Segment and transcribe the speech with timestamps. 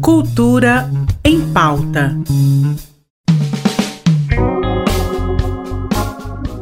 [0.00, 0.90] Cultura
[1.24, 2.16] em pauta.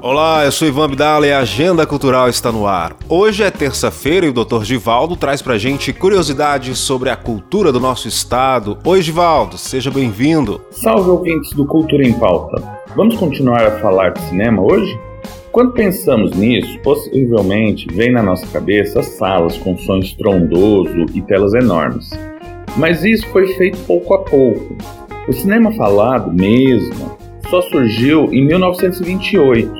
[0.03, 2.97] Olá, eu sou Ivan Abdala e a Agenda Cultural está no ar.
[3.09, 4.63] Hoje é terça-feira e o Dr.
[4.63, 8.79] Givaldo traz pra gente curiosidades sobre a cultura do nosso estado.
[8.85, 10.61] Oi, Givaldo, seja bem-vindo.
[10.71, 12.63] Salve ouvintes do Cultura em Pauta.
[12.95, 14.99] Vamos continuar a falar de cinema hoje?
[15.57, 22.11] Quando pensamos nisso, possivelmente vem na nossa cabeça salas com som estrondoso e telas enormes.
[22.77, 24.77] Mas isso foi feito pouco a pouco.
[25.27, 27.17] O cinema falado mesmo
[27.49, 29.73] só surgiu em 1928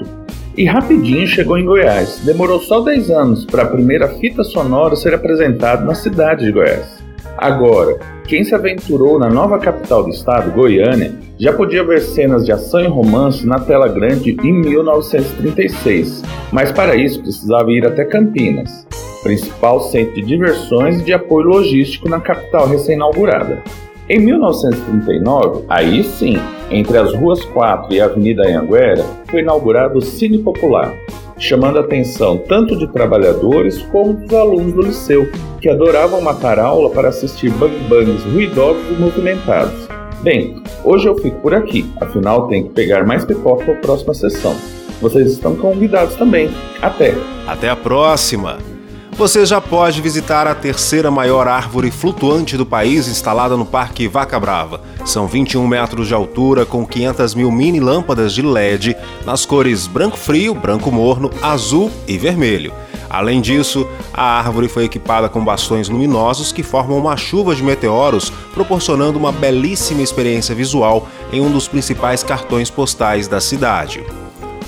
[0.57, 2.23] e rapidinho chegou em Goiás.
[2.25, 7.05] Demorou só 10 anos para a primeira fita sonora ser apresentada na cidade de Goiás.
[7.39, 12.53] Agora, quem se aventurou na nova capital do estado, Goiânia, já podia ver cenas de
[12.53, 18.87] ação e romance na tela grande em 1936, mas para isso precisava ir até Campinas,
[19.23, 23.63] principal centro de diversões e de apoio logístico na capital recém-inaugurada.
[24.09, 26.39] Em 1939, aí sim,
[26.71, 30.95] entre as ruas 4 e a Avenida Anhanguera, foi inaugurado o Cine Popular,
[31.39, 36.91] chamando a atenção tanto de trabalhadores como dos alunos do liceu, que adoravam matar aula
[36.91, 39.87] para assistir bang-bangs ruidosos e movimentados.
[40.23, 44.15] Bem, hoje eu fico por aqui, afinal tenho que pegar mais pipoca para a próxima
[44.15, 44.57] sessão.
[45.01, 46.49] Vocês estão convidados também.
[46.81, 47.15] Até!
[47.47, 48.76] Até a próxima!
[49.17, 54.39] Você já pode visitar a terceira maior árvore flutuante do país instalada no Parque Vaca
[54.39, 54.83] Brava.
[55.07, 58.95] São 21 metros de altura com 500 mil mini lâmpadas de LED
[59.25, 62.75] nas cores branco frio, branco morno, azul e vermelho.
[63.09, 68.31] Além disso, a árvore foi equipada com bastões luminosos que formam uma chuva de meteoros,
[68.53, 74.05] proporcionando uma belíssima experiência visual em um dos principais cartões postais da cidade.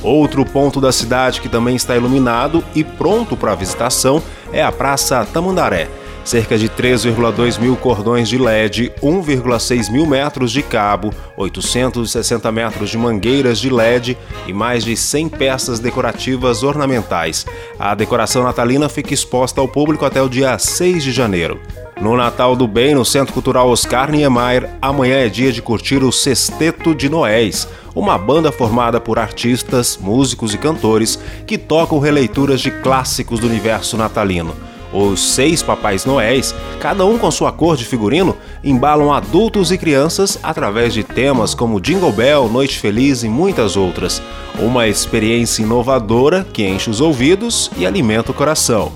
[0.02, 5.27] Outro ponto da cidade que também está iluminado e pronto para visitação é a Praça
[5.32, 5.88] Tamandaré.
[6.29, 12.98] Cerca de 3,2 mil cordões de LED, 1,6 mil metros de cabo, 860 metros de
[12.98, 14.15] mangueiras de LED
[14.47, 17.47] e mais de 100 peças decorativas ornamentais.
[17.78, 21.59] A decoração natalina fica exposta ao público até o dia 6 de janeiro.
[21.99, 26.12] No Natal do Bem, no Centro Cultural Oscar Niemeyer, amanhã é dia de curtir o
[26.12, 32.71] Sexteto de Noéis, uma banda formada por artistas, músicos e cantores que tocam releituras de
[32.71, 34.55] clássicos do universo natalino.
[34.93, 40.38] Os seis Papais Noéis, cada um com sua cor de figurino, embalam adultos e crianças
[40.43, 44.22] através de temas como Jingle Bell, Noite Feliz e muitas outras.
[44.59, 48.91] Uma experiência inovadora que enche os ouvidos e alimenta o coração.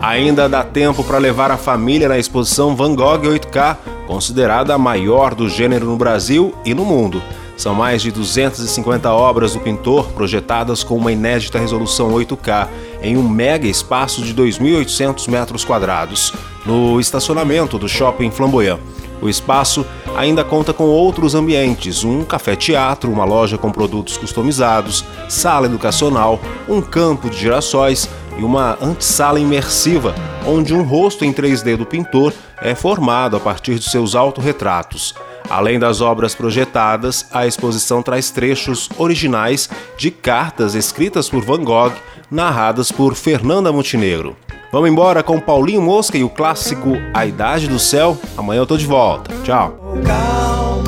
[0.00, 3.76] Ainda dá tempo para levar a família na exposição Van Gogh 8K,
[4.06, 7.22] considerada a maior do gênero no Brasil e no mundo.
[7.56, 12.68] São mais de 250 obras do pintor projetadas com uma inédita resolução 8K
[13.02, 16.32] em um mega espaço de 2.800 metros quadrados,
[16.66, 18.80] no estacionamento do Shopping Flamboyant.
[19.22, 25.66] O espaço ainda conta com outros ambientes: um café-teatro, uma loja com produtos customizados, sala
[25.66, 30.14] educacional, um campo de girassóis, e uma antessala imersiva,
[30.46, 35.14] onde um rosto em 3D do pintor é formado a partir de seus autorretratos.
[35.48, 41.92] Além das obras projetadas, a exposição traz trechos originais de cartas escritas por Van Gogh,
[42.30, 44.36] narradas por Fernanda Montenegro.
[44.72, 48.18] Vamos embora com Paulinho Mosca e o clássico A Idade do Céu.
[48.36, 49.32] Amanhã eu tô de volta.
[49.42, 49.78] Tchau.
[50.04, 50.82] Calma,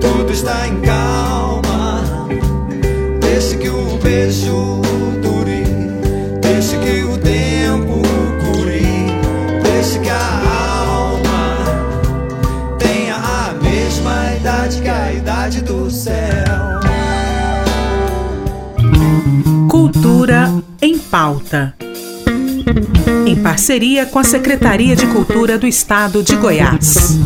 [0.00, 2.00] tudo está em calma.
[3.20, 4.82] Deixe que o beijo
[6.62, 8.02] Deixe que o tempo
[8.44, 8.86] cure,
[9.64, 10.41] deixe que a
[15.32, 16.12] que a idade do céu.
[19.68, 21.74] Cultura em pauta.
[23.26, 27.18] Em parceria com a Secretaria de Cultura do Estado de Goiás.